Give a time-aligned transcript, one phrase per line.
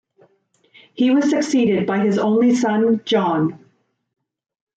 [0.95, 3.69] He was succeeded by his only son, John.